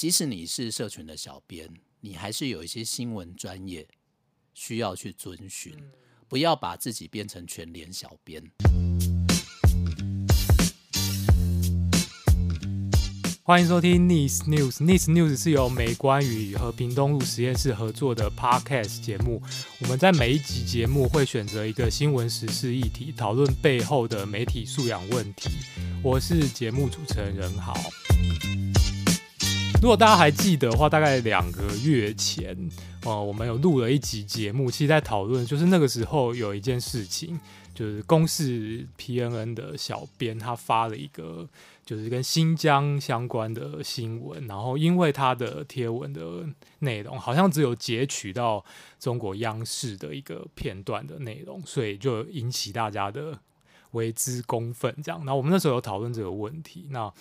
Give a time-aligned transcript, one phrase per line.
[0.00, 1.68] 即使你是社群的小编，
[2.00, 3.86] 你还是有一些新闻专业
[4.54, 5.76] 需要去遵循，
[6.26, 8.42] 不要把自己变成全联小编。
[13.42, 14.78] 欢迎收听 Nice News。
[14.78, 19.42] Nice News 是由美观与和平东路实验室合作的 Podcast 节目。
[19.82, 25.50] 我们在每一集节目会选择一个新闻时事议题，讨论背后的媒体素养问题。
[26.02, 27.74] 我是节目主持人任豪。
[29.80, 32.56] 如果大家还记得的话，大概两个月前，
[33.04, 37.40] 呃，我们有录了一集节目，其实在讨论，就是那个时候有一件事情，
[37.74, 41.48] 就是公视 PNN 的小编他发了一个。
[41.82, 46.46] 就是跟新疆相关的新闻，然后因为他的贴文的
[46.78, 48.64] 内容好像只有截取到
[49.00, 53.36] 中国央视的一个片段的内容，所以就引起大家的
[53.90, 54.94] 为之公愤。
[55.02, 56.86] 这样，那我们那时候有讨论这个问题。
[56.90, 57.12] 那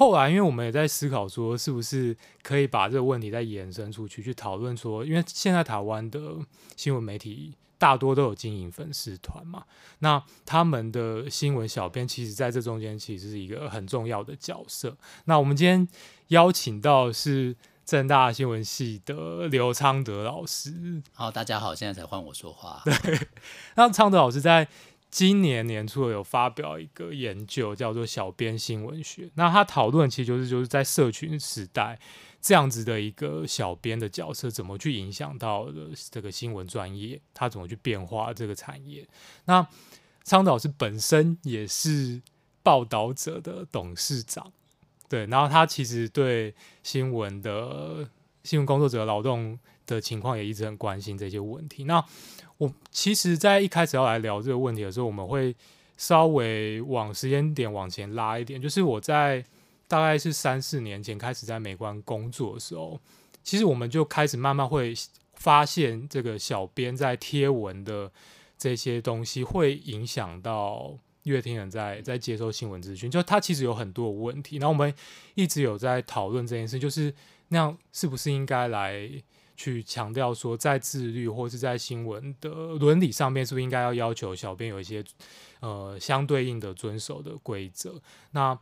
[0.00, 6.36] 后来，因为我们也在思考说，是不是可以把这个问题再延伸出去，去讨论说，因为现在台湾的
[6.74, 7.54] 新闻媒体。
[7.80, 9.64] 大多都有经营粉丝团嘛，
[10.00, 14.94] 那他们的新闻小编其实在这中间其实是一个很重要的角色。
[15.24, 15.88] 那我们今天
[16.28, 21.02] 邀请到是正大新闻系的刘昌德老师。
[21.14, 22.82] 好，大家好，现在才换我说话。
[23.02, 23.18] 对，
[23.76, 24.68] 那昌德老师在
[25.10, 29.30] 今年年初有发表一个研究，叫做“小编新闻学”。
[29.34, 31.98] 那他讨论其实就是就是在社群时代。
[32.42, 37.20] 这样子的一个小编的角色，怎么去影响到的这个新闻专业？
[37.34, 39.06] 他怎么去变化这个产业？
[39.44, 39.66] 那
[40.24, 42.22] 昌德老师本身也是
[42.62, 44.50] 报道者的董事长，
[45.06, 48.08] 对，然后他其实对新闻的
[48.42, 49.58] 新闻工作者劳动
[49.94, 51.84] 的情况也一直很关心这些问题。
[51.84, 52.04] 那
[52.58, 55.54] 我其实，在一开始要来聊这个问题的时候，我们会
[55.96, 59.44] 稍微往时间点往前拉一点，就是我在。
[59.90, 63.00] 大概是三四年前开始在美观工作的时候，
[63.42, 64.94] 其实我们就开始慢慢会
[65.34, 68.08] 发现，这个小编在贴文的
[68.56, 74.58] 这些东西会影响到乐听人在在接收新闻资讯，就它其实有很多问题。
[74.58, 74.94] 然后我们
[75.34, 77.12] 一直有在讨论这件事，就是
[77.48, 79.10] 那样是不是应该来
[79.62, 82.48] 去强调说，在自律或是在新闻的
[82.78, 85.04] 伦理上面，是不是应该要要求小编有一些
[85.60, 88.00] 呃相对应的遵守的规则？
[88.30, 88.58] 那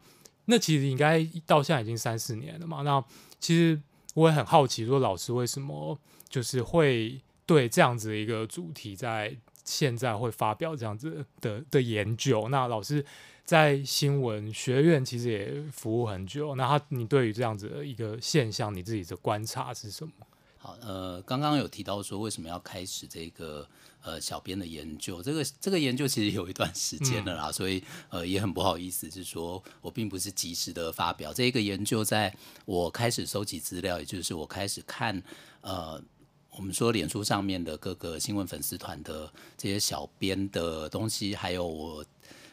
[0.47, 2.83] 那其实应该到现在已经三四年了嘛。
[2.83, 3.05] 那
[3.39, 3.81] 其实
[4.15, 5.97] 我也很好奇，说老师为什么
[6.29, 12.49] 就是会对这样子的一个主题，在现在会发表这样子的的研究？
[12.49, 13.07] 那老师
[13.45, 20.13] 在新闻学院其实也服务很久，那他你对于这样子的一个现象，你自己的观察是什么？
[20.69, 23.67] 好，呃，刚刚有提到说为什么要开始这个
[24.03, 32.35] 呃小编的研究，这个这个研究其实有一段时间了啦，嗯、所以呃也很不好意思，是说我并不是及时的发表这个研究，在
[32.67, 35.23] 我开始收集资料，也就是我开始看
[35.63, 35.99] 呃
[36.51, 42.05] 我们说脸书上面的各个新闻粉丝团的这些小编的东西，还有我。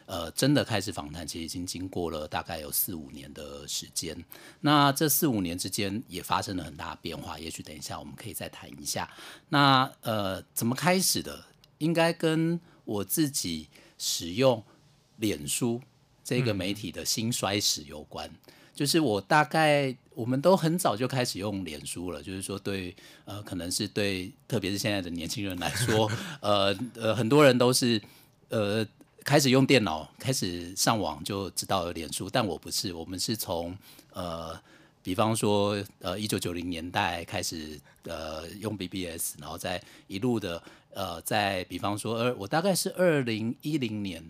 [0.06, 4.24] 呃，真的开始访谈，其实已经经过了大概有四五年的时间。
[4.60, 9.10] 那这四五年之间也发生了很大的变化，也许等一下我们可以再谈一下。
[9.48, 11.44] 那呃，怎么开始的？
[11.78, 13.68] 应该跟我自己
[13.98, 14.62] 使用
[15.16, 15.82] 脸书
[16.22, 18.28] 这个媒体的兴衰史有关。
[18.28, 26.08] 嗯、就是我大概我们都很早就开始用脸书了，就是说对呃，可能是对，特别是现在的年轻人来说，
[26.40, 28.00] 呃呃，很多人都是
[28.50, 28.86] 呃。
[29.26, 33.76] 开始用电脑，开始上网就知道了脸书，但我不是，我们是从
[34.12, 34.56] 呃，
[35.02, 40.62] 比方说呃，一九九零年代开始呃用 BBS，然后再一路的
[40.94, 44.24] 呃，在比方说二，我大概是二零一零年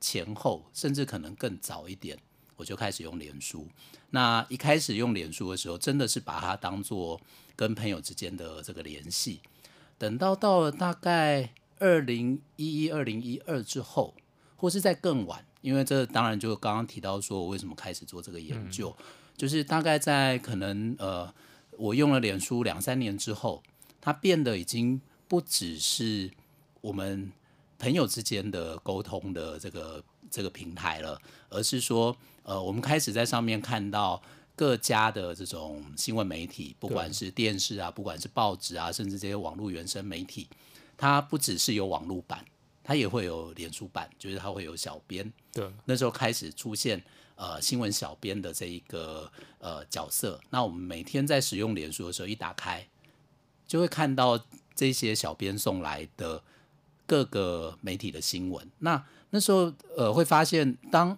[0.00, 2.18] 前后，甚至可能更早一点，
[2.56, 3.68] 我就开始用脸书。
[4.10, 7.20] 那一开始用脸书的时候，真的是把它当做
[7.54, 9.42] 跟朋友之间的这个联系。
[9.96, 14.12] 等到到了大概二零一一、二零一二之后。
[14.56, 19.04] 或是在更晚，因为这当然就刚刚提到说我为什么开始做这个研究，嗯、
[19.36, 21.32] 就是大概在可能呃，
[21.76, 23.62] 我用了脸书两三年之后，
[24.00, 26.30] 它变得已经不只是
[26.80, 27.30] 我们
[27.78, 31.20] 朋友之间的沟通的这个这个平台了，
[31.50, 34.22] 而是说呃，我们开始在上面看到
[34.56, 40.48] 各家的这种新闻媒体，不管是电视啊，不管是报纸啊，甚至这些网络原生媒体，
[40.96, 42.44] 它不只是有网络版。
[42.84, 45.32] 它也会有脸书版，就是它会有小编。
[45.52, 47.02] 对，那时候开始出现
[47.34, 50.38] 呃新闻小编的这一个呃角色。
[50.50, 52.86] 那我们每天在使用脸书的时候，一打开
[53.66, 54.38] 就会看到
[54.74, 56.42] 这些小编送来的
[57.06, 58.70] 各个媒体的新闻。
[58.80, 61.16] 那那时候呃会发现，当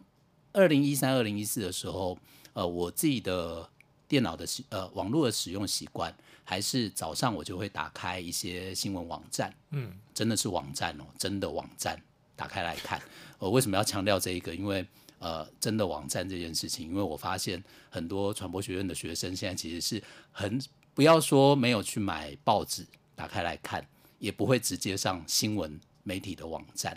[0.53, 2.17] 二零一三、二零一四的时候，
[2.53, 3.69] 呃我自己的
[4.07, 6.17] 电脑的使呃网络的使用习惯，
[6.49, 12.01] 还是早上我就会打开一些新闻网站，嗯，真的是网站哦，真的网站
[12.37, 13.03] 打开来看。
[13.39, 14.55] 我为什么要强调这一个？
[14.55, 14.87] 因为
[15.19, 20.01] 呃，真的网站这件事情，因为我发现很多传播学院的学生现在其实是
[20.31, 20.63] 很
[20.95, 23.85] 不要说没有去买报纸打开来看，
[24.21, 26.97] 也不会直接上新闻媒体的网站。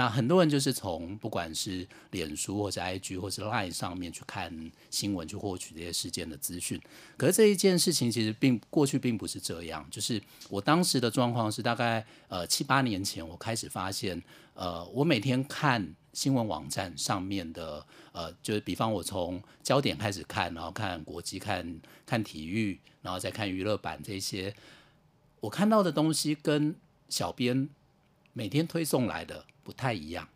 [0.00, 4.50] 那很多人就是从不管是脸书或者 IG 或者 Line 上面去看
[4.88, 6.80] 新闻，去获取这些事件的资讯。
[7.18, 9.86] 可是这一件事情其实并过去并不是这样。
[9.90, 10.18] 就是
[10.48, 14.22] 我当时的状况是，大概呃七八年前，我开始发现，
[14.54, 24.54] 呃，我每天看新闻网站上面的，呃，就是比方我从焦点开始看，然后看国际，看看体育，然后再看娱乐版这些，
[25.40, 26.74] 我看到的东西跟
[27.10, 27.68] 小编
[28.32, 29.44] 每天推送来的。
[29.62, 30.28] 不太一样，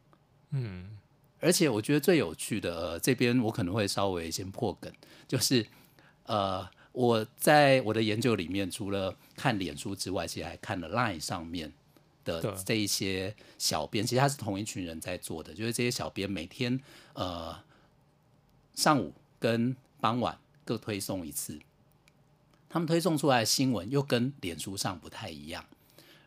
[0.50, 0.98] 嗯，
[1.40, 4.92] 而且我觉得最有趣的，呃，这边我可能会稍微先破梗，
[5.26, 5.66] 就是，
[6.24, 11.72] 呃，我在我的研究里面，除了看脸书之外，其实还看了 Line 上面
[12.24, 16.80] 的这一些小编，其实他是同一群人在做的，就是这些小编每天
[17.14, 17.58] 呃
[18.74, 21.58] 上午跟傍晚各推送一次，
[22.68, 25.64] 他们推送出来的新闻又跟脸书上不太一样。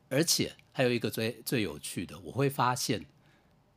[0.10, 3.06] 而且还有一个最最有趣的，我会发现，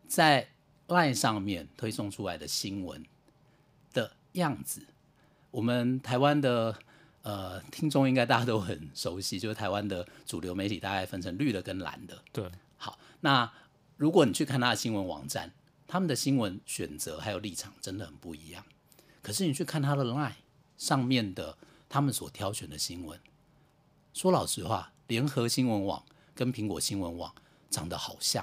[0.07, 0.49] 在
[0.87, 3.05] LINE 上面推送出来的新闻
[3.93, 4.87] 的样子，
[5.51, 6.79] 我们台湾的
[7.23, 12.23] 呃听众应该大家都很熟悉，就是台湾的主流媒体大概分成绿的跟蓝的。
[12.33, 13.51] 对，好，那
[13.97, 15.53] 如果你去看他的新闻网站，
[15.87, 18.65] 他们的新闻选择还有立场真的很不一样。
[19.23, 20.33] 可是你去看他的 LINE
[20.79, 23.19] 上面的他们所挑选的新闻，
[24.13, 26.05] 说老实话，联合新闻网。
[26.41, 27.31] 跟苹果新闻网
[27.69, 28.43] 长得好像，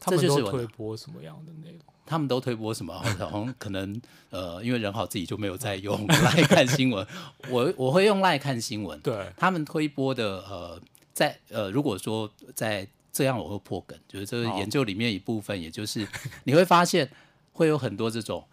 [0.00, 1.80] 他们都推播什么样的内容？
[2.04, 2.92] 他们都推播什么？
[3.30, 7.06] 好像可能呃，因为人好自己就没有在用 来看新闻，
[7.48, 8.98] 我我会用来看新闻。
[9.02, 10.82] 对，他们推播的呃，
[11.12, 16.04] 在呃，如果说在这样，我会破梗，就是这个研究里面一部分，也就是
[16.42, 17.08] 你会发现
[17.52, 18.44] 会有很多这种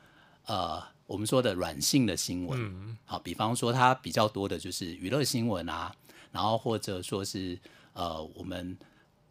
[0.45, 2.59] 呃，我们说的软性的新闻。
[2.63, 5.91] 嗯，好，比方说它比较多的就是娱乐新闻啊，
[6.31, 7.57] 然后或者说是。
[7.97, 8.77] 呃，我们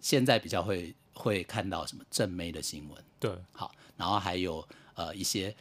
[0.01, 5.55] 现在比较会会看到什么正妹的新闻，对，好，然后还有呃一些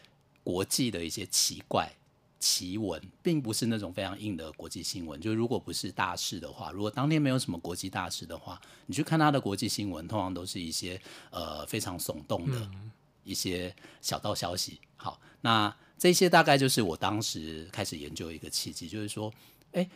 [0.43, 1.87] 国际的一些奇怪
[2.39, 5.21] 奇闻，并不是那种非常硬的国际新闻。
[5.21, 10.99] 就如果不是大事的话，如果当天没有什么国际大事的话，你去看他的国际新闻，通常都是一些
[11.29, 12.71] 呃非常耸动的
[13.23, 14.79] 一些小道消息。
[14.95, 19.31] 好，那这些大概就是我当时开始研究一个契机，就是说，
[19.73, 19.87] 哎，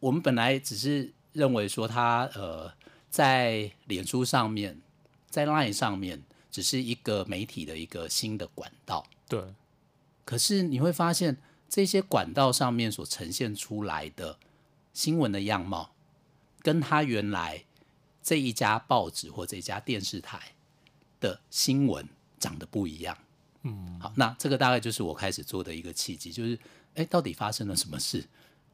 [0.00, 1.14] 我们本来只是。
[1.32, 2.72] 认为说他呃
[3.08, 4.80] 在脸书上面，
[5.28, 9.42] 在 Line 上面只是一个媒体的一个新的管道，对。
[10.24, 11.38] 可是你会发现
[11.68, 14.38] 这些管道上面所呈现出来的
[14.92, 15.92] 新闻的样貌，
[16.60, 17.64] 跟他原来
[18.22, 20.54] 这一家报纸或这一家电视台
[21.18, 22.08] 的新闻
[22.38, 23.18] 长得不一样。
[23.62, 26.58] 嗯，好，那这个大概就是我开始做的一个契机，就是
[26.94, 28.24] 哎，到底发生了什么事，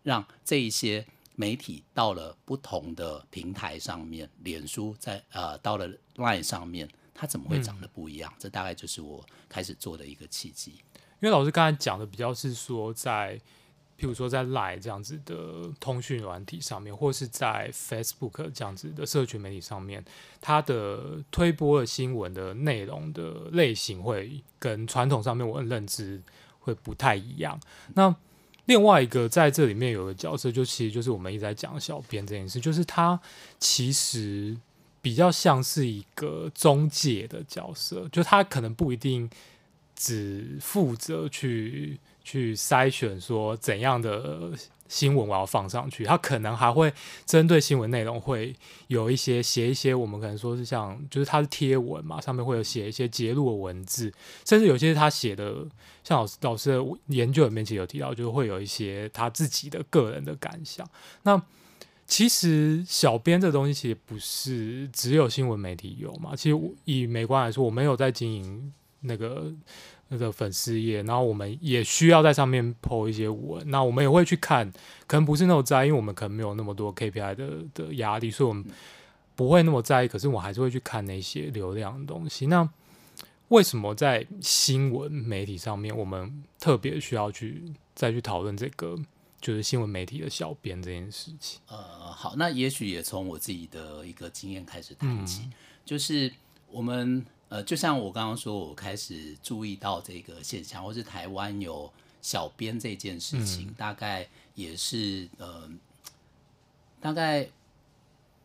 [0.03, 1.07] 让这一些。
[1.40, 8.29] 媒体到了不同的平台上面，脸书在呃到了 Line 上面，它怎么会长得不一样？
[8.35, 10.73] 嗯、这大概就是我开始做的一个契机。
[11.20, 13.40] 因为老师刚才讲的比较是说在，在
[14.00, 20.04] 譬如说在 Line 这样子的通讯软体上面，或是在 Facebook 这样子的社群媒体上面，
[20.40, 26.21] 它的推播的新闻的内容的类型会跟传统上面我的认知
[26.59, 27.61] 会不太一样。
[27.95, 28.12] 那
[28.69, 33.19] 另外一个在这里面有个角色，就其实就是我们一直在讲小编这件事，就是他
[33.59, 34.57] 其实
[35.03, 39.29] 比较像是一个中介的角色，就他可能不一定
[39.97, 44.53] 只负责去去筛选说怎样的。
[44.88, 46.92] 新闻我要放上去，他可能还会
[47.26, 48.54] 针对新闻内容会
[48.87, 54.12] 有一些写一些，我们可能说是像，就是他是贴文嘛，上面会有写一些揭露的文字，
[54.47, 55.66] 甚至有些他写的，
[56.02, 60.88] 像老师老师的研究里面其实有提到，就是会有一些他自己的个人的感想。
[61.23, 61.40] 那
[62.07, 69.52] 其实小编这东西其实不是只有新闻媒体有嘛，其实以美观来说，我没有在经营那个。
[70.11, 74.73] 那个粉丝页，然后我们也需要在上面 po 一些文，那我们也会去看，
[75.07, 78.65] 可能不是那么在意，因为我们可能没有那么多 KPI 的的压力，所以我们
[79.37, 80.09] 不会那么在意。
[80.09, 82.47] 可是我还是会去看那些流量的东西。
[82.47, 82.67] 那
[83.49, 87.62] 为什么在新闻媒体上面，我们特别需要去
[87.95, 88.99] 再去讨论这个，
[89.41, 91.61] 就是新闻媒体的小编这件事情？
[91.69, 91.77] 呃，
[92.12, 95.53] 好，那也许也从我自己的一个经验开始谈起，嗯、
[95.85, 96.33] 就是
[96.71, 97.27] 我们。
[97.49, 101.90] 呃，就像我刚刚说，我开始注意到这个现象，或是台湾有
[102.21, 105.69] 小编这件事情，嗯、大概也是呃，
[107.00, 107.49] 大概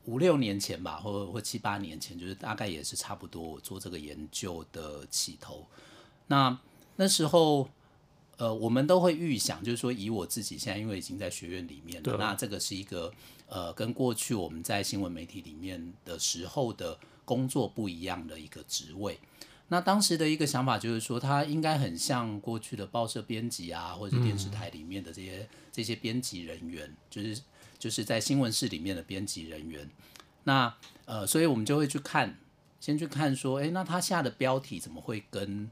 [0.05, 5.65] 五六年前吧，或或七八年前，就是大概也是差不多我做这个研究的起头。
[6.27, 6.57] 那
[6.95, 7.67] 那时候，
[8.37, 13.13] 呃，我们都会预想，就是说，以我自己现在因为已经在学院里面了，那这个是一个
[13.47, 19.19] 呃，跟过去我们在新闻媒体里面的时候的工作不一样的一个职位。
[19.69, 27.41] 那当时的一个想法就是说，他应该很像过去的报社编辑啊，或者电视台里面的这些、嗯、这些编辑人员，就是
[27.79, 29.89] 就是在新闻室里面的编辑人员。
[30.43, 30.71] 那
[31.05, 32.37] 呃，所以我们就会去看，
[32.79, 35.71] 先去看说，哎，那他下的标题怎么会跟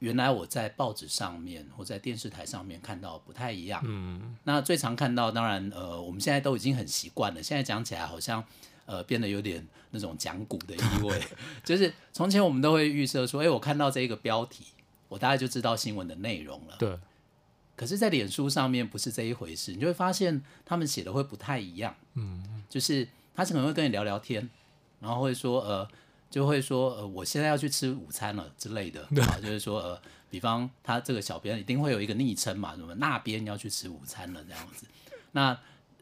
[0.00, 3.80] 原来我在报纸上面或在电视台上面看到不太一样？
[3.84, 8.44] 嗯，那最常看到，当然呃，我们现在都已经很习惯了，现在讲起来好像。
[8.84, 11.22] 呃，变得有点那种讲古的意味，
[11.64, 14.64] 就是从前我们都会预设说，哎，我看到这个标题，
[15.08, 16.76] 我大概就知道新闻的内容了。
[16.78, 16.98] 对。
[17.74, 21.94] 可是，在脸书上面不是这一回事，你就会发现他们写的会不太一样。
[22.14, 22.62] 嗯。
[22.68, 24.48] 就是他可能会跟你聊聊天，
[25.00, 25.88] 然后会说，呃，
[26.30, 29.06] 就会说，呃，我现在要去吃午餐了之类的。
[29.14, 29.24] 对。
[29.40, 34.86] 就是说，呃，比方他这个小编一定会有一个昵称嘛，什么那边要去吃午餐了这样子。
[35.32, 35.58] 那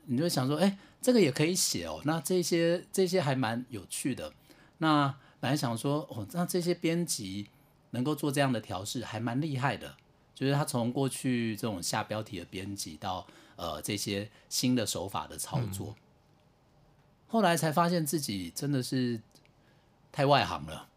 [0.06, 0.76] 你就会想说，哎。
[1.02, 4.32] 这个也可以写哦，那这些这些还蛮有趣的。
[4.78, 7.48] 那本来想说，哦，那这些编辑
[7.90, 9.96] 能够做这样的调试，还蛮厉害的。
[10.34, 13.26] 就是他从过去这种下标题的编辑到
[13.56, 15.96] 呃这些新的手法的操作，嗯、
[17.28, 19.20] 后来才发现自己真的是
[20.12, 20.88] 太外行了。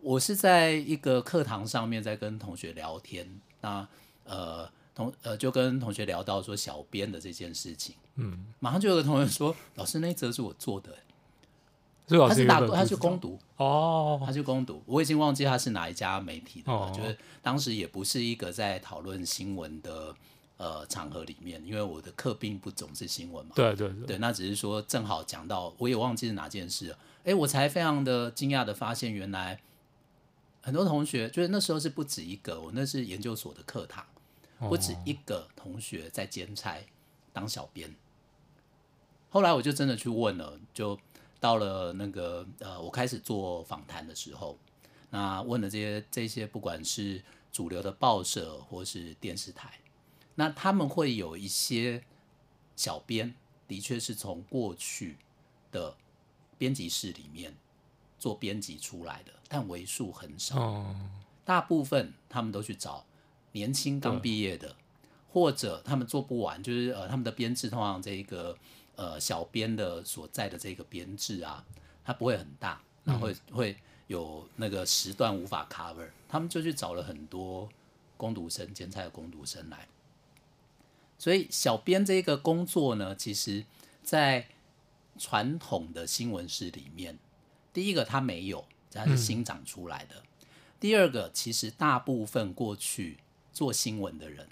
[0.00, 3.86] 我是在一个课堂上面在跟同学聊天，那
[4.24, 4.70] 呃。
[4.98, 10.92] 同呃，就跟同学聊到说小编的这件事情，嗯，马上就有个同学说，老师那一则是我做的，
[12.08, 20.12] 他是打他是攻读哦，他是攻读，我已经忘记他是哪一家媒体的了，哦、就是当时也不是一个在讨论新闻的
[20.56, 29.60] 呃场合里面，因为我的课并不总是新闻嘛，对对对，对，那只是说正好讲到，我也忘记是哪件事了，哎，我才非常的惊讶的发现，原来
[30.60, 34.04] 很多同学就是那时候是不止一个，我那是研究所的课堂。
[34.58, 36.78] 不止一个同学在兼差
[37.32, 37.94] 当小编，
[39.30, 40.98] 后来我就真的去问了，就
[41.38, 44.58] 到了那个呃，我开始做访谈的时候，
[45.10, 47.22] 那问了这些这些，不管是
[47.52, 49.78] 主流的报社或是电视台，
[50.34, 52.02] 那他们会有一些
[52.74, 53.34] 小编，
[53.68, 55.18] 的确是从过去
[55.70, 55.96] 的
[56.56, 57.54] 编辑室里面
[58.18, 60.92] 做编辑出来的，但为数很少，
[61.44, 63.04] 大部分他们都去找。
[63.52, 64.76] 年轻刚毕业的，
[65.32, 68.56] 或者他们做不完，就是呃，他们的编制通常这一个
[68.96, 71.64] 呃小编的所在的这个编制啊，
[72.04, 73.76] 它不会很大，然后会、
[74.06, 77.68] 有那个时段无法 cover，他们就去找了很多
[78.16, 79.88] 工读生、兼差的工读生来。
[81.18, 83.64] 所以小编这个工作呢，其实
[84.02, 84.48] 在
[85.18, 87.18] 传统的新闻室里面，
[87.72, 90.46] 第一个它没有，它是新长出来的；嗯、
[90.78, 93.18] 第二个，其实大部分过去。
[93.58, 94.46] 做新闻的人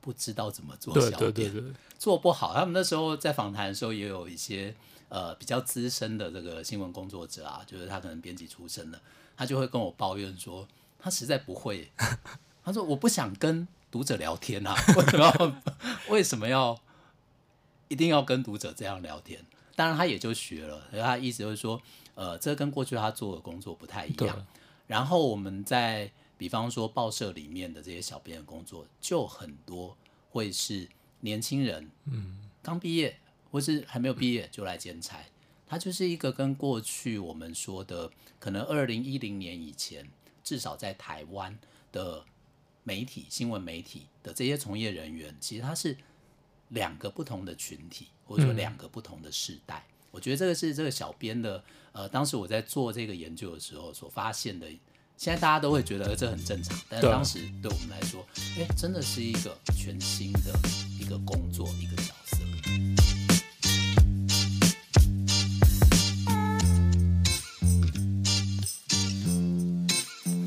[0.00, 2.54] 不知道怎么做小编，对对对对，做不好。
[2.54, 4.72] 他们那时候在访谈的时候，也有一些
[5.08, 9.00] 呃比较资深的这个新闻工作者啊，就是他可能编辑出身的，
[9.36, 10.68] 他就会跟我抱怨说，
[11.00, 11.90] 他实在不会。
[12.64, 15.52] 他说我不想跟读者聊天啊， 为什么要
[16.08, 16.78] 为什么要
[17.88, 19.44] 一定要跟读者这样聊天？
[19.74, 21.82] 当然他也就学了，他意思就是说，
[22.14, 24.46] 呃，这跟过去他做的工作不太一样。
[24.86, 26.12] 然后我们在。
[26.38, 29.98] 比方说，报社里面的这些小编的工作，就很多
[30.30, 30.88] 会是
[31.20, 33.18] 年轻人，嗯，刚毕业
[33.50, 35.18] 或是还没有毕业就来兼差。
[35.66, 40.08] 它就是一个跟过去我们说的，可能二零一零年以前，
[40.44, 41.58] 至少在台湾
[41.90, 42.24] 的
[42.84, 45.96] 媒体、新闻媒体的这些从业人员，其实它是
[46.68, 49.84] 两个不同的群体，或者说两个不同的世代。
[49.88, 54.70] 嗯、我觉得这个是这个小编的，呃，当时我在做这个研究的时候所发现的。
[55.20, 58.24] 现在大家都会觉得这很正常，但是当时对我们来说，
[58.56, 60.56] 哎、欸，真的是一个全新的
[60.96, 62.38] 一个工作，一个角色。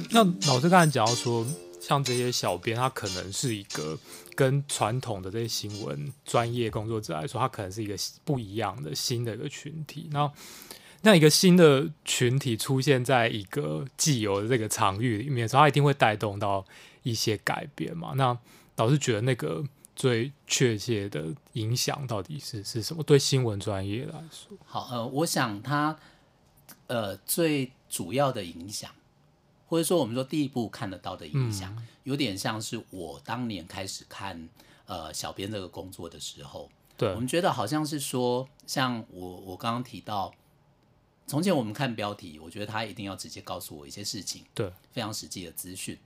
[0.09, 1.45] 那老师刚才讲到说，
[1.81, 3.99] 像这些小编，他可能是一个
[4.35, 10.07] 跟传统的这些新闻专业工作者来说，他可能是一个不一样的新的一个群体。
[10.13, 10.31] 那
[11.03, 16.65] 那一个新的群体出现在一个既有的这个场域里面，所以它一定会带动到
[17.03, 18.13] 一些改变嘛。
[18.15, 18.37] 那
[18.75, 19.63] 老师觉得那个
[19.95, 23.03] 最确切的影响到底是是什么？
[23.03, 25.97] 对新闻专业来说，好，呃，我想它
[26.87, 28.89] 呃最主要的影响
[29.67, 34.49] 或者说我们说第一步看得到的影响，嗯、有点像是我当年开始看
[34.85, 40.33] 呃小编这个工作的时候，对，我们觉得好像是说，像我我刚刚提到，
[41.27, 45.97] 从前我们看标题，我觉得他一定要直接告诉我一些事情，对，非常实际的资讯。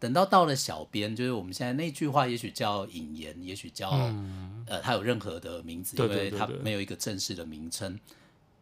[0.00, 7.98] 等到到了小编，就是我们现在那句话，也许叫引言，也许叫、嗯、呃，他有任何的名字，因为他没有一个正式的名称。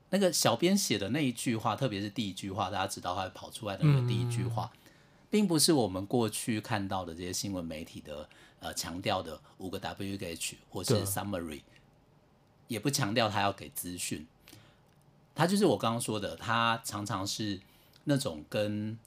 [0.09, 4.78] 那个小编写的那一句话，特别是第一句话，大家知道它会跑出来的那个第一句话，嗯、
[5.28, 8.28] 并不是我们过去看到的这些新闻媒体的
[8.61, 11.61] 呃强调的五个 W H 或是 summary，
[12.69, 14.26] 也不强调他要给资讯。
[15.37, 17.61] 他就是我刚刚说的，他常常是
[18.02, 18.99] 那种跟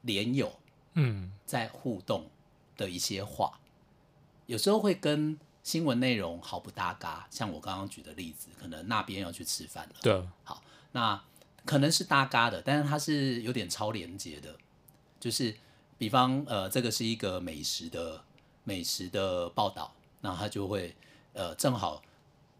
[0.00, 0.58] 连友。
[0.98, 2.30] 嗯，在互动
[2.74, 3.60] 的一些话，
[4.46, 7.28] 有时候会跟新闻内容毫不搭嘎。
[7.30, 9.96] 像我刚刚举的例子，可能那边要去吃饭了。
[10.00, 10.62] 对，好，
[10.92, 11.22] 那
[11.66, 14.56] 可能是搭嘎的，但是它是有点超连接的。
[15.20, 15.54] 就是，
[15.98, 18.24] 比方呃，这个是一个美食的
[18.64, 20.96] 美食的报道，那他就会
[21.34, 22.02] 呃，正好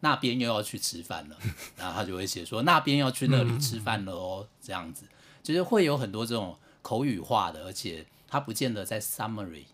[0.06, 1.36] 那边又要去吃饭了，
[1.76, 5.04] 然后他就会写说那边要去那里吃饭了哦，这样子，
[5.42, 8.06] 就是会有很多这种口语化的，而且。
[8.28, 9.66] 他不见得在 summary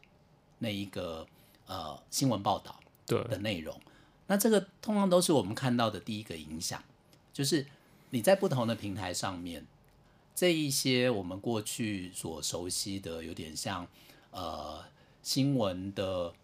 [0.59, 1.27] 那一个
[1.67, 3.75] 呃新闻报道的内容，
[4.27, 6.85] 那这个通常都是我们看到的第一个影响，
[7.33, 7.67] 就是
[8.11, 9.67] 你在不同的平台上面，
[10.35, 13.89] 这一些我们过去所熟悉的，有点像
[14.33, 14.85] 呃
[15.23, 16.35] 新闻的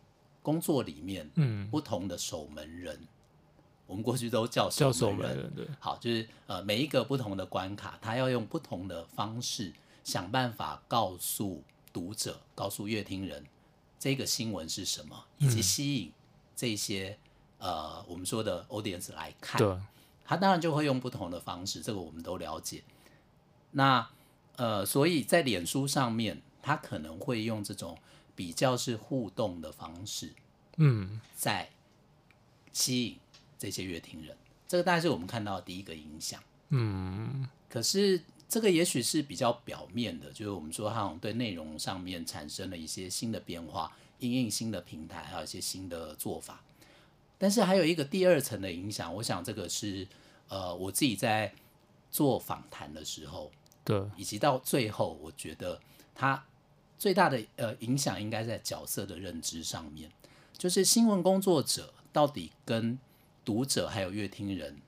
[0.42, 3.06] 工作里面，嗯，不同的守门人，
[3.88, 9.72] 我们过去都叫守门人，对，好，就是呃每一个不同的关卡，他要用不同的方式
[10.04, 11.64] 想办法告诉。
[11.90, 13.44] 读者告诉乐听人，
[13.98, 16.12] 这个新闻是什么，以及吸引
[16.54, 17.18] 这些、
[17.58, 19.58] 嗯、呃我们说的 audience 来看。
[19.58, 19.76] 对，
[20.22, 22.84] 他当然就会用不同的方式，这个我们都了解。
[23.72, 24.06] 那
[24.56, 27.98] 呃，所以在脸书上面，他可能会用这种
[28.36, 30.34] 比较是互动的方式，
[30.76, 31.70] 嗯，在
[32.72, 33.18] 吸引
[33.58, 34.36] 这些乐听人。
[34.66, 36.42] 这个大概是我们看到的第一个影响。
[36.68, 38.22] 嗯，可是。
[38.50, 46.64] 这个也许是比较表面的，就是我们说，它对内容上面产生了一些新的变化，因应新的平台，还有一些新的做法。
[47.36, 50.08] 但是还有一个第二层的影响，我想这个是
[50.48, 51.52] 呃，我自己在
[52.10, 53.52] 做访谈的时候，
[53.84, 55.78] 对，以及到最后，我觉得
[56.14, 56.42] 它
[56.98, 60.10] 最大的呃影响应该在角色的认知上面，
[60.56, 62.98] 就是新闻工作者到底跟
[63.48, 64.82] 读者还有乐听人。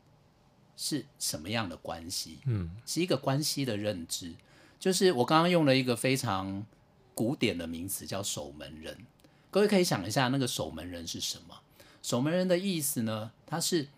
[0.76, 2.40] 是什么样的关系？
[2.44, 4.34] 嗯，是一个关系的认知。
[4.78, 6.66] 就是我刚刚用了一个非常
[7.14, 9.06] 古典的名词，叫守门人。
[9.50, 11.62] 各位可以想一下，那个守门人是什么？
[12.02, 13.32] 守门人的意思呢？
[13.46, 13.88] 他是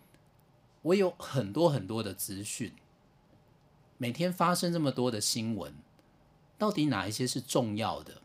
[0.81, 2.73] 我有很多很多的资讯，
[3.97, 5.73] 每天发生这么多的新闻，
[6.57, 8.21] 到底哪一些是重要的？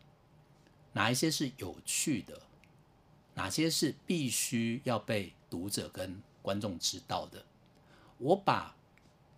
[0.95, 2.43] 哪一些是有趣的？
[3.35, 7.45] 哪些是必须要被读者跟观众知道的？
[8.17, 8.75] 我把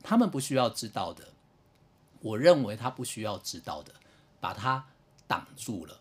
[0.01, 1.25] 他们不需要知道的，
[2.21, 3.93] 我认为他不需要知道的，
[4.39, 4.87] 把它
[5.27, 6.01] 挡住了，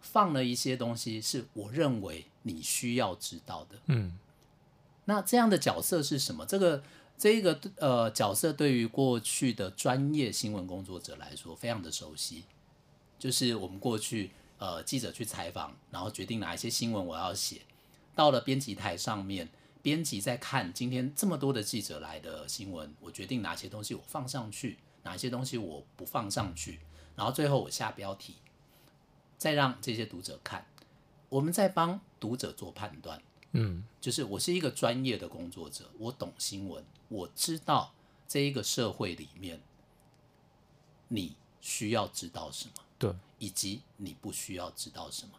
[0.00, 3.78] 放了一些东西是我认为你需要知道的。
[3.86, 4.18] 嗯，
[5.04, 6.44] 那这样的角色是什么？
[6.44, 6.82] 这个
[7.16, 12.42] 这个呃角色对于过去的专业新闻工作者来说非常的熟悉，
[13.20, 17.62] 就是我们过去呃记者去采访，然后决定哪一些新闻我要写，
[18.16, 19.48] 到了编辑台上面。
[19.80, 26.80] 编辑在看今天这么多的记者来的新闻，我决定哪些东西我放上去，哪些东西我不放上去，
[27.14, 28.34] 然后最后我下标题，
[29.36, 30.66] 再让这些读者看，
[31.28, 33.22] 我们在帮读者做判断。
[33.52, 37.94] 嗯，就是我是一个专业的工作者，我懂新闻，我知道
[38.26, 39.60] 这一个社会里面
[41.08, 45.32] 你需要知道什么，对，以及你不需要知道什么，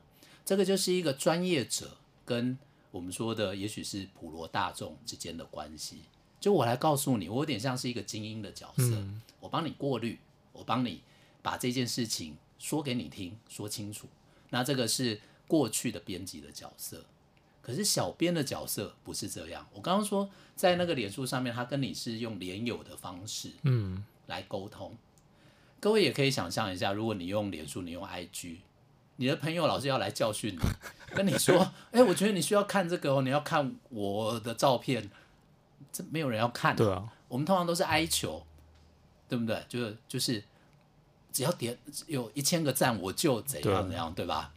[0.43, 2.57] 这个就是一个专业者跟。
[2.91, 5.99] 我们说的也许是普罗大众之间的关系，
[6.39, 10.17] 就我来告诉你，我有点像是一个精英的角色，嗯、我帮你过滤，
[10.53, 11.01] 我帮你
[11.41, 14.07] 把这件事情说给你听，说清楚。
[14.49, 17.05] 那这个是过去的编辑的角色，
[17.61, 19.67] 可是小编的角色不是这样。
[19.73, 24.97] 我刚刚说在那个脸书上面，他跟你是用连友的方式，嗯，来沟通。
[25.79, 28.57] 各位也可以想象一下，如果你用脸书，你用 IG。
[29.19, 30.61] 你的朋友老是要来教训你，
[31.13, 31.59] 跟你说
[31.91, 35.11] ：“哎、欸，我觉得你需要看这个哦，你要看我的照片。”
[35.91, 36.73] 这没有人要看。
[36.73, 38.41] 对啊，我们通常都是哀求，
[39.27, 39.61] 对不对？
[39.67, 40.41] 就是就是，
[41.33, 41.77] 只要点
[42.07, 44.53] 有一千个赞，我就怎样怎样，对，对吧？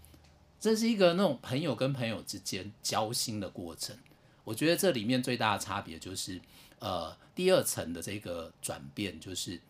[0.61, 3.97] 这是一个那种朋友跟朋友之间交心的过程。
[4.45, 6.41] 我觉得这里面最大的差别就是，
[6.79, 9.61] 呃，第二层的这个转变就是，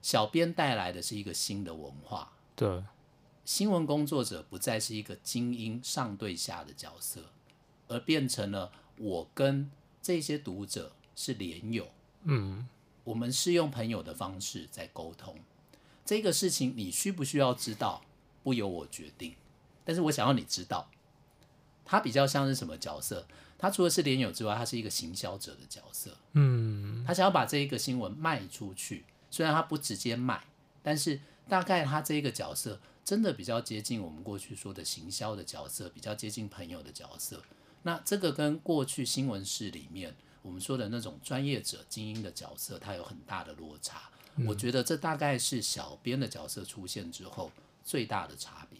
[0.00, 2.32] 小编带来的是一个新的文化。
[2.56, 2.82] 对，
[3.48, 7.32] 新闻工作者不再是一个精英上对下的角色，
[7.86, 9.70] 而变成了我跟
[10.02, 11.88] 这些读者是连友。
[12.24, 12.68] 嗯，
[13.04, 15.34] 我们是用朋友的方式在沟通。
[16.04, 18.02] 这个事情你需不需要知道，
[18.42, 19.34] 不由我决定。
[19.82, 20.90] 但是我想要你知道，
[21.86, 23.26] 他比较像是什么角色？
[23.56, 26.14] 他除了是连友之外，他是一个行销者的角色。
[26.34, 30.44] 嗯，他想要把这一个新闻卖出去，虽然他不直接卖，
[30.82, 32.78] 但是大概他这一个角色
[33.08, 37.42] 真的比较接近我们过去说的行销的角色，比较接近朋友的角色。
[37.84, 44.10] 那这个跟过去新闻室里面我们说的那种专业者、精英的角色，它有很大的落差。
[44.36, 47.50] 嗯，我觉得这大概是小编的角色出现之后
[47.82, 48.78] 最大的差别。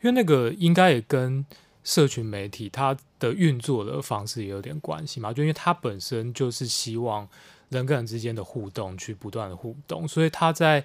[0.00, 1.46] 因为那个应该也跟
[1.84, 7.28] 社群媒体它的运作的方式也有点关系嘛，就因为它本身就是希望
[7.68, 10.84] 人跟人之间的互动去不断的互动，所以它在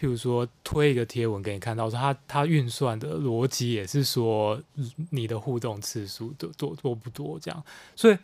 [0.00, 4.60] 譬如说推一个贴文给你看到，说他他运算的逻辑也是说
[5.10, 7.64] 你的互动次数多多多不多这样，
[7.96, 8.16] 所以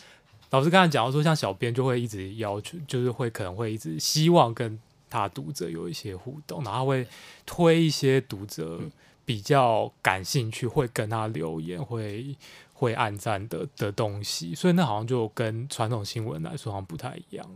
[0.51, 4.79] 老师刚才讲到说，像小编就会一直要求，就是会可能会一直希望跟
[5.11, 7.07] 他读者有一些互动，然后会
[7.45, 8.81] 推一些读者。
[9.27, 12.37] 比较感兴趣，会跟他留言，会
[12.75, 17.51] 会按赞的的东西，所以那好像就跟传统新闻来说好像不太一样。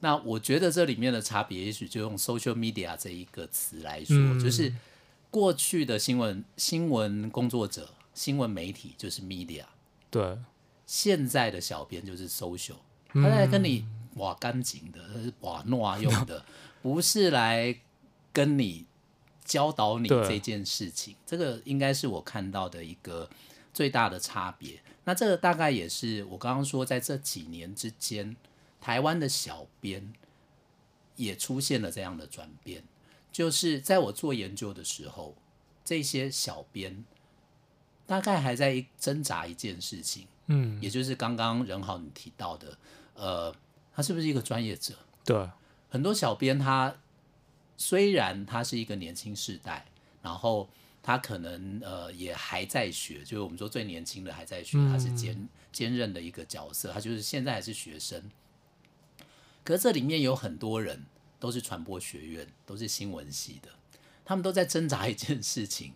[0.00, 4.72] 对，那我觉得这里面的差别，也许就用 social media 这一个词来说，嗯，就是
[5.30, 9.64] 过去的新闻新闻工作者、新闻媒体就是 media，
[10.10, 10.38] 对，
[10.86, 12.76] 现在的小编就是 social，
[13.12, 16.44] 他在跟你挖干净的，他是挖诺用的，
[16.82, 17.78] 不是来
[18.32, 18.86] 跟你。
[19.48, 23.26] 教导你这件事情，这个应该是我看到的一个
[23.72, 24.78] 最大的差别。
[25.04, 28.36] 那这个大概也是我刚刚说，在这几年之间，
[28.80, 30.12] 台湾的小编
[31.16, 32.82] 也出现了这样的转变。
[33.30, 35.36] 就是在我做研究的时候，
[35.84, 37.04] 这些小编
[38.06, 42.78] 大概还在挣扎一件事情，嗯，也就是刚刚任豪你提到的，
[43.14, 43.54] 呃，
[43.94, 44.94] 他是不是一个专业者？
[45.24, 45.48] 对，
[45.88, 46.94] 很多小编他。
[47.80, 49.86] 虽然他是一个年轻世代，
[50.20, 50.68] 然后
[51.00, 58.20] 他可能呃也还在学，就是我们说最年轻的还在学，他是兼兼任的一个角色，他就是现在还是学生。
[59.68, 61.04] 可是这里面有很多人
[61.38, 63.68] 都是传播学院，都是新闻系的，
[64.24, 65.92] 他们都在挣扎一件事情：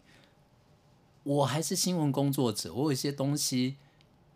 [1.23, 3.77] 我还是新闻工作者，我有一些东西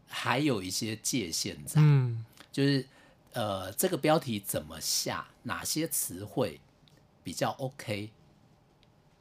[0.06, 2.86] 还有一些界限在，嗯，就是
[3.34, 6.58] 呃这个标题怎么下，哪些词汇。
[7.22, 8.12] 比较 OK，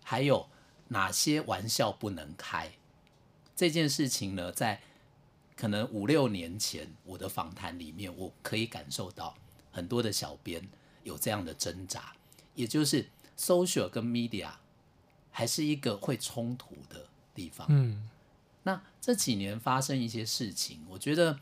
[0.01, 0.47] 还有
[0.87, 2.71] 哪些玩笑不能开？
[3.53, 4.81] 这件事情呢，在
[5.57, 9.35] 可能五六年前我的访谈里面，我可以感受到
[9.75, 10.67] 很多的小编
[11.03, 12.13] 有这样的挣扎，
[12.55, 13.05] 也就是
[13.37, 14.49] social 跟 media
[15.29, 17.67] 还是一个会冲突的地方。
[17.69, 18.09] 嗯，
[18.63, 21.37] 那这几年发生一些事情，我觉得。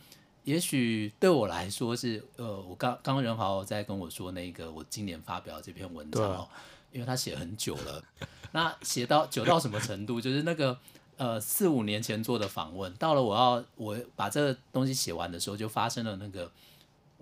[0.45, 6.49] 也许对我来说是，呃，我刚刚仁豪在跟我说那个我今年发表这篇文章哦，
[6.91, 8.03] 因为他写很久了，
[8.51, 10.19] 那写到久到什么程度？
[10.19, 10.77] 就是那个
[11.15, 16.51] 呃四五年前做的访问，到了我要我把这个东西写完的时候，就发生了那个，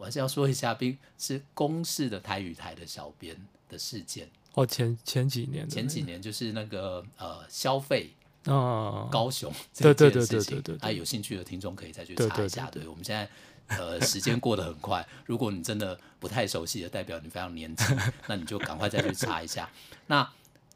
[0.02, 4.28] 我还是要说一下，并是公视的台语台的小编的事件。
[4.56, 8.10] 哦，前前几年，前几年就是那个呃消费。
[8.46, 12.66] 哦，高雄这件事情，对啊，有兴趣的听众可以再去查一下。
[12.72, 13.30] 对，对，对，对，我们现在
[13.68, 17.96] 呃时间过得很快，如果你真的不太熟悉的，代表你非常年轻，
[18.28, 19.70] 那你就赶快再去查一下。
[20.08, 20.28] 那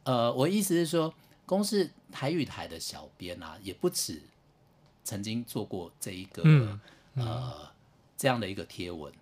[0.04, 1.12] 呃，我意思是说，
[1.44, 4.22] 公视台语台的小编啊，也不止
[5.02, 6.44] 曾经做过这一个、
[7.16, 7.68] 呃
[8.16, 9.12] 这样的一个贴文。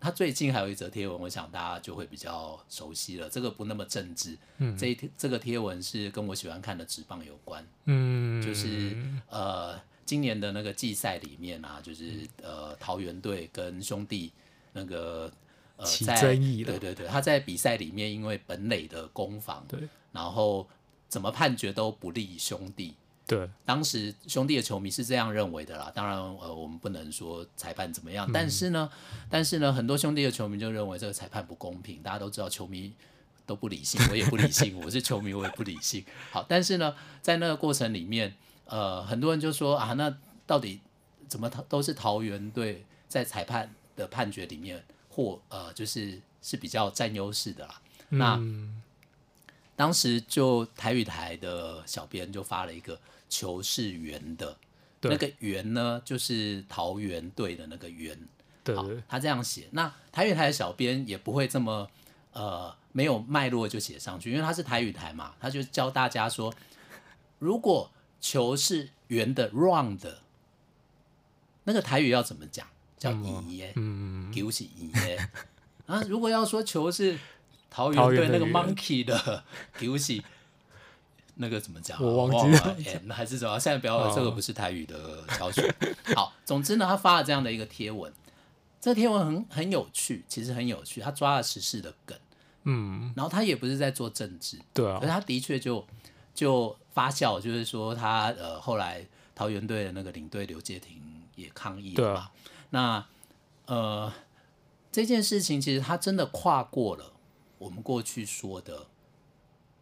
[0.00, 3.30] 他最近还有一则贴文，我想大家就会比较熟悉了。
[3.30, 8.96] 这个不那么政治，嗯，这一这个贴文是跟我喜欢看的职棒有关，嗯，就是
[9.28, 14.32] 呃今年的那个季赛里面啊，就是呃桃园队跟兄弟
[14.72, 15.30] 那个
[15.76, 20.68] 呃起争议对对对，他在比赛里面因为本垒的攻防，对，然后
[21.06, 22.96] 怎么判决都不利兄弟。
[23.32, 25.90] 对，当时兄弟的球迷是这样认为的啦。
[25.94, 28.90] 当然，呃，我们不能说裁判怎么样，嗯、但是呢，
[29.30, 32.02] 但是呢，很多兄弟的球迷就认为这个裁判不公平。
[32.02, 32.92] 大家都知道，球迷
[33.46, 36.04] 都不理性，我也不理性， 我是球迷，我也不理性。
[36.30, 38.34] 好，但是呢，在那个过程里面，
[38.66, 40.14] 呃，很多人就说啊，那
[40.46, 40.80] 到底
[41.26, 47.80] 怎么都是桃园队在裁判的判决里面或呃，就是是比较占优势的啦。
[48.10, 48.38] 嗯、那
[49.74, 53.00] 当时就台语台的小编就发了一个。
[53.32, 54.58] 球是圆的，
[55.00, 58.28] 那个圆呢，就是桃园队的那个圆。
[58.62, 58.76] 对，
[59.08, 59.66] 他这样写。
[59.70, 61.88] 那台语台的小编也不会这么
[62.34, 66.52] 呃没有脉络就写上去，因为他是台语台嘛，他就教大家说，
[67.38, 67.90] 如果
[68.20, 70.18] 球是圆的 round 的，
[71.64, 72.66] 那个台语要怎么讲？
[72.98, 75.30] 叫圆耶，嗯，球是圆耶。
[75.86, 77.18] 啊，如果要说球是
[77.70, 79.42] 桃园对那个 monkey 的
[79.78, 80.22] 球是。
[81.36, 82.00] 那个怎么讲？
[82.02, 83.58] 我忘记了，那还是怎么？
[83.58, 85.74] 现在不要，这个不是台语的教学。
[86.14, 88.12] 好，总之呢，他发了这样的一个贴文，
[88.78, 92.18] 这个贴文很很有趣，其实很有趣，他抓了时事的梗，
[92.64, 95.84] 嗯，然后他也不是在做政治，对啊，可是他的确就
[96.34, 101.00] 就发酵，就是说他呃后来桃园队的那个领队刘介廷
[101.34, 102.30] 也抗议了嘛，
[102.70, 103.06] 那
[103.66, 104.12] 呃
[104.92, 107.14] 这件事情其实他真的跨过了
[107.58, 108.86] 我们过去说的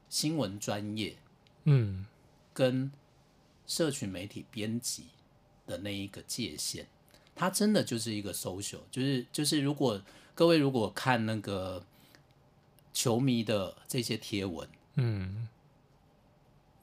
[0.09, 1.17] 新闻专业。
[1.65, 2.07] 嗯，
[2.53, 2.91] 跟
[3.67, 5.07] 社群媒体编辑
[5.67, 6.87] 的那一个界限，
[7.35, 10.01] 它真的就是一个 social，就是就是如果
[10.35, 11.85] 各位如果看那个
[12.93, 15.49] 球迷的这些贴文，嗯，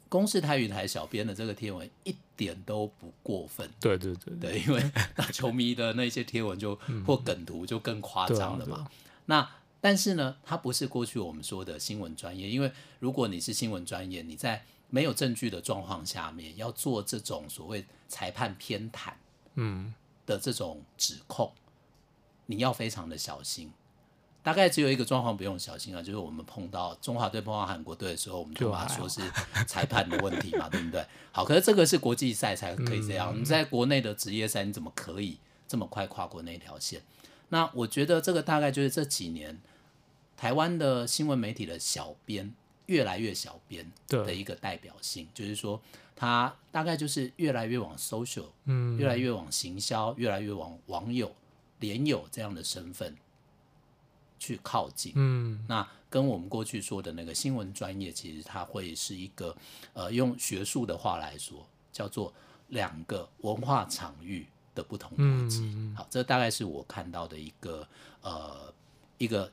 [0.10, 8.88] 公视台语台小编的这个贴文一点都不过分，对对对对，因为那球迷的那些贴文就或梗图就更夸张了嘛，
[9.26, 9.57] 那。
[9.80, 19.12] 但是呢，它不是过去我们说的新闻专业，因为如果你是新闻专业，你在没有证据的状况下面要做这种所谓裁判偏袒，
[19.56, 19.94] 嗯
[20.26, 21.52] 的这种指控，
[22.46, 23.72] 你要非常的小心。
[24.44, 29.20] 大概只有一个状况不用小心啊，就是我们碰到中华队碰到韩国队的时候，我们就把它说是
[29.68, 31.06] 裁判的问题嘛， 对不对？
[31.34, 35.38] 好，可是这个是国际赛才可以这样，你在国内的职业赛你怎么可以
[35.68, 37.02] 这么快跨过那条线？
[37.50, 39.60] 那我觉得这个大概就是这几年
[40.36, 42.54] 台湾的新闻媒体的小编
[42.88, 45.82] 越来越小编的一个代表性，就是说
[46.16, 51.34] 他大概就是越来越往 social，嗯，越来越往行销，越来越往网友、
[51.80, 53.16] 连友这样的身份
[54.40, 59.56] 去靠近，嗯，那跟我们过去说的那个新闻专业，其实它会是一个
[59.94, 62.34] 呃，用学术的话来说，叫做
[62.70, 64.48] 两个文化场域。
[64.78, 67.88] 的不同逻辑，好，这大概是我看到的一个
[68.22, 68.72] 呃
[69.18, 69.52] 一个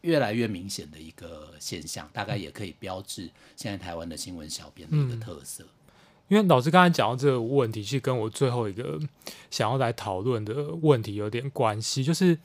[0.00, 5.62] 越来越明显的一个现象，大概也可以标志现在台湾的新闻小编的一个特色。
[5.62, 5.94] 嗯，
[6.26, 8.98] 因为老师刚才讲到这个问题，其实跟我最后一个
[9.50, 12.36] 想要来讨论的问题有点关系，就是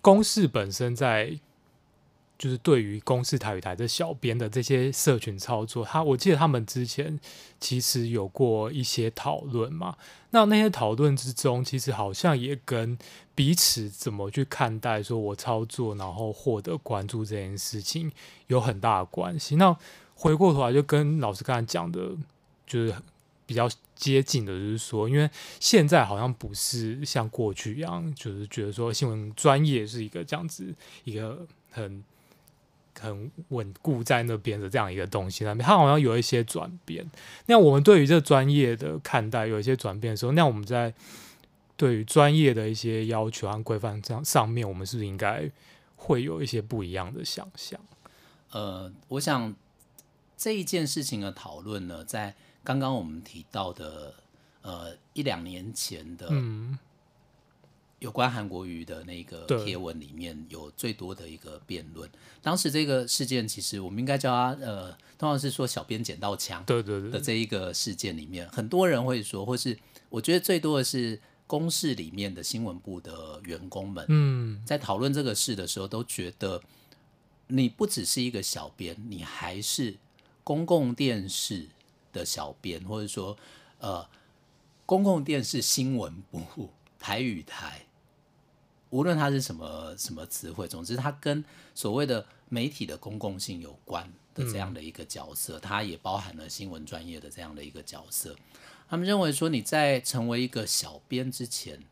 [0.00, 1.38] 公式本身在。
[2.42, 7.16] 就是对于公视台语台的小编的这些社群操作，他我记得他们之前
[7.60, 9.96] 其实有过一些讨论嘛。
[10.30, 12.98] 那那些讨论之中，其实好像也跟
[13.36, 18.10] 彼此怎么去看待说我操作然后获得关注这件事情
[18.48, 19.54] 有很大的关系。
[19.54, 19.76] 那
[20.16, 22.10] 回过头来就跟老师刚才讲的，
[22.66, 22.92] 就是
[23.46, 30.74] 比较接近的，就是说，因为现在好像不是像过去一样，就是觉得说新闻专业是一个这样子
[31.04, 32.02] 一个很。
[33.00, 37.08] 很稳固在那边的这样一个东西，那边它好像有一些转变。
[37.46, 40.92] 那我们对于这专业的看待有一些转变的时候，那我们在
[41.76, 45.50] 对于专业的一些要求和规范上上面，我们是不是应该
[45.96, 47.80] 会有一些不一样的想象？
[48.50, 49.54] 呃，我想
[50.36, 54.14] 这一件事情的讨论呢，在刚刚我们提到的
[54.62, 56.28] 呃一两年前的。
[58.02, 62.10] 有关韩国瑜的那个贴文里面有最多的一个辩论。
[62.42, 76.60] 当时这个事件其实我们应该叫他呃，通常是说小编捡到枪对对对的这一个事件里面，很多人会说，或是我觉得最多的是公视里面的新闻部的员工们，嗯，在讨论这个事的时候，都觉得
[77.46, 79.96] 你不只是一个小编，你还是
[80.42, 81.68] 公共电视
[82.12, 83.38] 的小编，或者说
[83.78, 84.08] 呃，
[84.84, 87.86] 公共电视新闻部台语台。
[88.92, 91.42] 无论它是什么什么词汇，总之它跟
[91.74, 98.36] 所谓的媒体的公共性有关的这样的一个角色，它也包含了新闻专业的这样的一个角色。
[98.90, 101.82] 他们认为说，你在成为一个小编之前，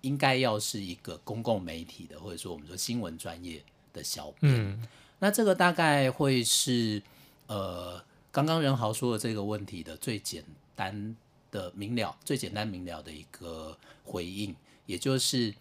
[0.00, 4.54] 应该要是一个公共媒体的，或者说我们说新闻专业的小编。
[4.54, 4.88] 嗯。
[5.18, 7.02] 那这个大概会是
[7.46, 10.42] 呃，刚刚任豪说的这个问题的最简
[10.74, 11.14] 单
[11.50, 15.52] 的明了、最简单明了的一个回应，也就是。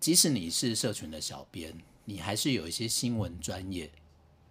[0.00, 3.90] 即使你是社群的小编，你还是有一些新闻专业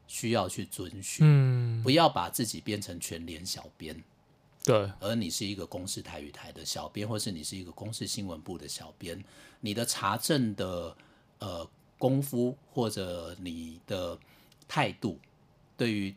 [0.07, 1.25] 需要去遵循。
[1.27, 4.01] 嗯，不要把自己变成全联小编。
[4.63, 9.23] 对，而你是一个公视台语台的小编，或是你是一个公视新闻部的小编，
[9.62, 10.95] 你的查证的
[11.39, 14.19] 呃功夫或者你的
[14.67, 15.17] 态度，
[15.75, 16.13] 对于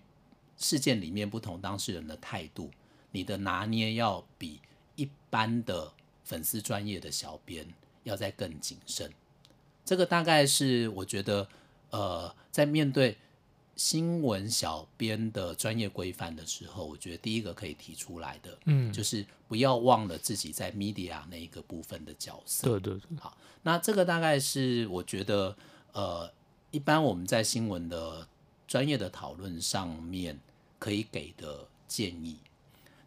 [0.58, 2.70] 事件里面不同当事人的态度，
[3.10, 4.60] 你的拿捏要比
[4.96, 5.90] 一般的
[6.22, 7.66] 粉丝专业的小编
[8.02, 9.10] 要再更谨慎。
[9.84, 11.46] 这个大概是我觉得，
[11.90, 13.16] 呃，在面对
[13.74, 22.68] 新闻小编的专业规范的时候，我觉得第一个可以提出来的，嗯，就是不要忘了自己在 media 那一个部分的角色。
[22.68, 23.18] 对对对。
[23.18, 25.56] 好，那这个大概是我觉得，
[25.92, 26.30] 呃，
[26.70, 28.26] 一般我们在新闻的
[28.68, 30.38] 专业的讨论上面
[30.78, 32.36] 可以给的建议。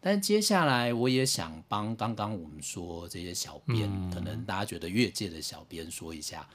[0.06, 6.48] 但接下来我也想帮刚刚我们说这些小编，嗯、可能大家觉得越界的小编说一下，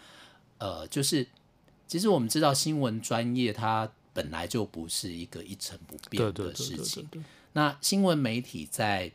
[0.58, 1.26] 呃，就是
[1.88, 7.08] 其实我们知道新闻专业它本来就不是一个一成不变的事情。
[7.54, 9.10] 那新闻媒体在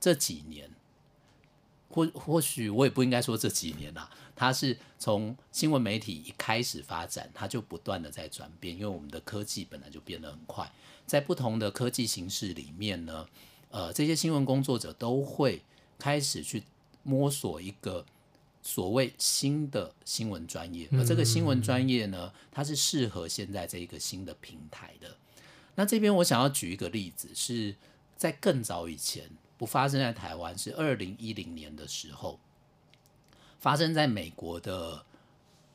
[0.00, 0.68] 这几年，
[1.88, 10.70] 或或许我也不应该说这几年啦，它是从新闻媒体一开始发展，它就不断的在转变，因为我们的科技本来就变得很快。
[11.06, 13.26] 在不同的科技形式里面呢，
[13.70, 15.62] 呃，这些新闻工作者都会
[15.98, 16.62] 开始去
[17.02, 18.04] 摸索一个
[18.60, 25.16] 所谓新的新闻专业，而这个新闻专业呢，它是适合现在这一个新的平台的。
[25.76, 27.76] 那这边我想要举一个例子，是
[28.16, 32.40] 在更早以前，不发生在台湾，是二零一零年的时候，
[33.58, 35.02] 发生在美国的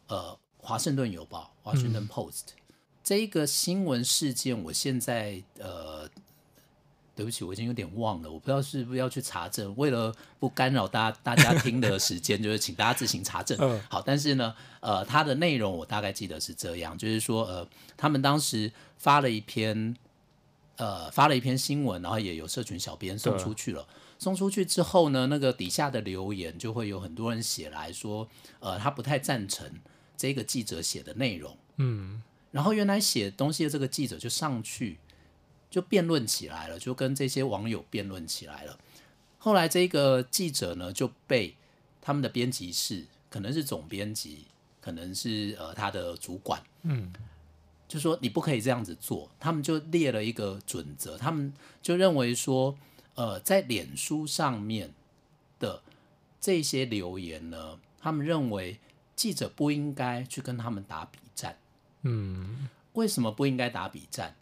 [0.07, 2.41] 呃《华盛顿邮报》（Washington Post）。
[3.03, 6.07] 这一个新闻事件，我现在呃，
[7.15, 9.75] 对不起，我已经有点忘了，我不知道是不是要去查证。
[9.75, 13.57] 为了不干扰大家大家听的时间，就是请大家自行查证。
[13.89, 17.67] 好，但是呢，呃，它的内容我大概记得是这样，就是说，呃，
[17.97, 19.95] 他们当时发了一篇，
[20.77, 23.85] 呃，发了一篇新闻，然后也有社群小编送出去了。
[24.21, 28.29] 送出去之后呢，那个底下的留言就会有很多人写来说，
[28.59, 29.67] 呃，他不太赞成
[30.15, 31.57] 这个记者写的内容。
[31.77, 32.21] 嗯。
[32.51, 34.99] 然后原来写东西的这个记者就上去
[35.71, 38.77] 就辩论起来了，就跟这些网友辩论起来了。
[39.39, 41.55] 后来这个记者呢就被
[41.99, 44.45] 他们的编辑室，可能是总编辑，
[44.79, 47.11] 可能是呃他的主管，嗯，
[47.87, 49.31] 就说你不可以这样子做。
[49.39, 52.77] 他们就列了一个准则，他们就认为说，
[53.15, 54.93] 呃，在脸书上面
[55.59, 55.81] 的
[56.39, 58.79] 这些留言呢，他们认为
[59.15, 61.57] 记者不应该去跟他们打比战。
[62.01, 64.35] 嗯，为什么不应该打比战？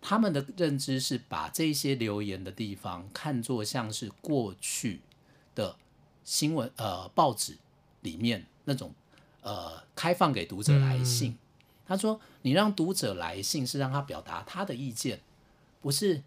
[0.00, 5.00] 他们的认知是把这些留言的地方看作像是过去
[5.54, 5.76] 的
[6.24, 7.56] 新闻呃报纸
[8.00, 8.92] 里面那种
[9.42, 11.30] 呃开放给读者来信。
[11.30, 11.38] 嗯、
[11.86, 15.20] 他说：“你让读者来信是让他表达他的意见，
[15.80, 16.22] 不是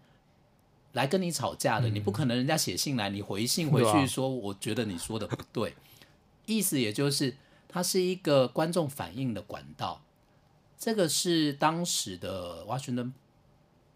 [0.96, 1.88] 来跟你吵架的。
[1.88, 5.70] 嗯、你不可能人家写信来，你回信回去说我觉得你说的不对。
[5.70, 5.76] 啊、
[6.46, 7.36] 意思也就是
[7.68, 10.02] 它是一个观众反应的管道。”
[10.78, 13.12] 这个是当时的 Washington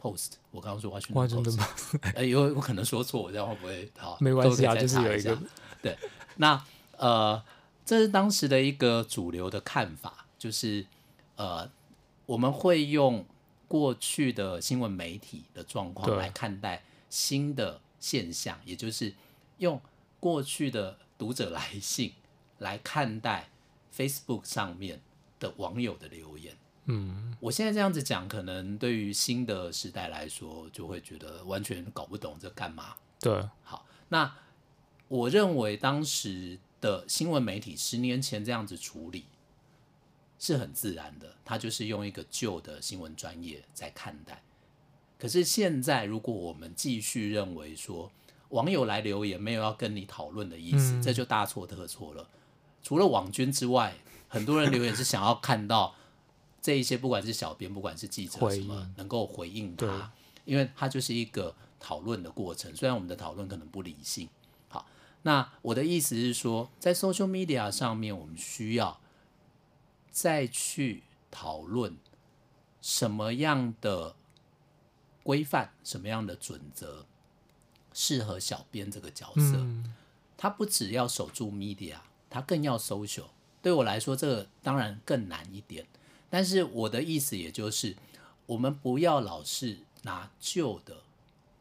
[0.00, 1.60] Post，我刚刚说 Washington Post，
[2.16, 4.16] 哎，有有可能说错，我这样会不会好？
[4.20, 5.38] 没关系啊，就是有一个
[5.82, 5.96] 对。
[6.36, 6.64] 那
[6.96, 7.42] 呃，
[7.84, 10.86] 这是当时的一个主流的看法，就是
[11.36, 11.70] 呃，
[12.24, 13.26] 我们会用
[13.68, 19.12] 过去的新闻媒体的状况来看待新的现象，也就是
[19.58, 19.78] 用
[20.18, 22.14] 过去的读者来信
[22.58, 23.50] 来看待
[23.94, 25.02] Facebook 上面
[25.38, 26.56] 的网友的留言。
[26.86, 32.96] 嗯，我现在这样子讲，可能对于新的时代来说，就会觉得完全搞不懂这干嘛。
[33.20, 34.34] 对，好，那
[35.08, 39.26] 我认为当时的新闻媒体十年前这样子处理
[40.38, 44.42] 是很自然的，他就是用一个旧的新闻专业在看待。
[45.20, 48.10] 可是现在，如果我们继续认为说
[48.48, 52.26] 网友来留言没有要跟你讨论的意思，嗯，这就大错特错了。
[52.82, 53.94] 除了网军之外，
[54.28, 55.94] 很多人留言是想要看到。
[56.62, 60.12] 这一些不管是小编，不管是记者，什么能够回应他，
[60.44, 62.76] 因为他就是一个讨论的过程。
[62.76, 64.28] 虽然我们的讨论可能不理性，
[64.68, 64.86] 好，
[65.22, 69.00] 那我的意思是说，在 social media 上面，我们需要
[70.10, 71.96] 再去讨论
[72.82, 74.14] 什么样的
[75.22, 77.06] 规范，什么样的准则
[77.92, 79.56] 适合小编这个角色。
[79.56, 79.94] 嗯、
[80.36, 81.96] 他不只要守住 media，
[82.28, 83.26] 他更要 social。
[83.62, 85.86] 对我来说，这个当然更难一点。
[86.30, 87.96] 但是我的意思也就是，
[88.46, 91.02] 我们不要老是拿旧的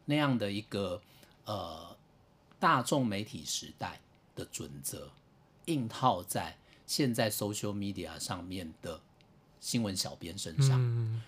[0.06, 1.02] 那样的一个
[1.46, 1.98] 呃
[2.60, 4.00] 大众媒体时代
[4.36, 5.12] 的准则，
[5.66, 6.58] 硬套在
[6.88, 9.02] 现在 social media 上面的
[9.60, 11.22] 新闻小编身上。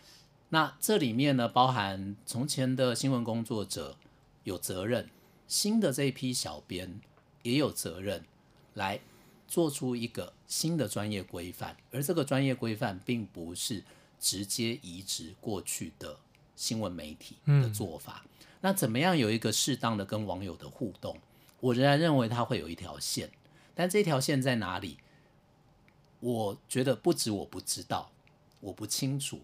[0.52, 3.97] 那这里面呢，包含从前的新闻工作者
[4.45, 5.10] 有责任，
[5.47, 7.02] 新的这一批小编
[7.43, 8.24] 也有责任
[8.76, 9.02] 来。
[9.47, 13.84] 做出一个新的专业规范，而这个专业规范并不是
[14.18, 16.18] 直接移植过去的
[16.56, 18.24] 新闻媒体的做法。
[18.24, 18.30] 嗯、
[18.62, 21.18] 那怎么样有一个适当的跟网友的互动？
[21.60, 23.30] 我仍然认为它会有一条线，
[23.76, 24.99] 但这条线在哪里？
[26.22, 28.10] 我觉得不止我不知道，
[28.62, 29.41] 我不清楚。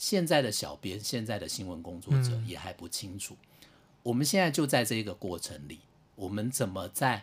[0.00, 3.34] 现在的小编，现在的新闻工作者也还不清楚。
[3.34, 3.68] 嗯、
[4.02, 5.78] 我们现在就在这一个过程里，
[6.14, 7.22] 我们怎么在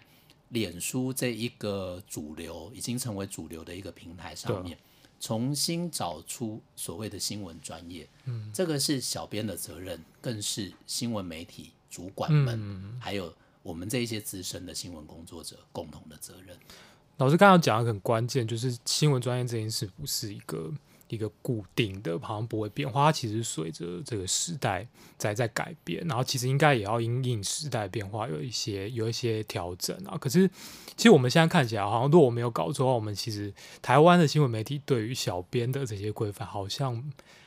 [0.49, 4.77] 脸书这一个主流已经成为主流的一个平台上面，
[5.19, 8.07] 重新找出所谓的新闻专业？
[8.25, 16.55] 嗯，这个是小编的责任，更是新闻媒体主管们，嗯、还有我们这一些资深的新闻工作者共同的责任。
[17.17, 20.71] 老师刚刚讲的很关键，就是新闻专业这件事不是一个。
[21.09, 23.05] 一个固定的，好像不会变化。
[23.05, 24.85] 它其实随着这个时代
[25.17, 30.17] 在在改变，然后其实应该也要因应时代变化有一些有一些调整啊。
[30.17, 30.47] 可是，
[30.95, 37.01] 其实我们现在看起来，好像如果我没有搞错的话，我们其实台湾的新闻媒体对于小编的这些规范，好像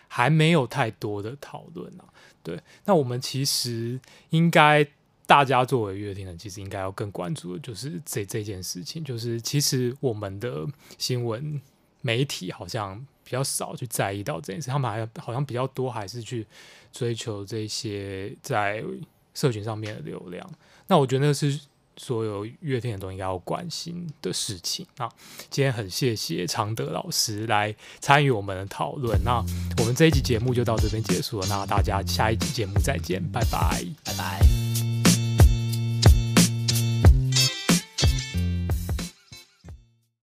[0.08, 2.04] 还没有太多的讨论啊。
[2.42, 4.00] 对，那我们其实
[4.30, 4.86] 应该
[5.26, 11.61] 大家作为阅听人，其实应该要更关注的就是这这件事情，就是其实我们的新闻
[12.00, 13.06] 媒体好像。
[13.30, 16.44] 比较少去在意到这件事，他们还好像比较多还是去
[16.90, 18.82] 追求这些在
[19.34, 20.44] 社群上面的流量。
[20.88, 21.60] 那我觉得那是
[21.96, 24.84] 所有乐天人都应该要关心的事情。
[24.96, 25.08] 那
[25.48, 29.16] 今天很谢谢常德老师来参与我们的讨论。
[29.22, 29.36] 那
[29.78, 31.46] 我们这一集节目就到这边结束了。
[31.46, 34.69] 那大家下一集节目再见，拜拜，拜拜。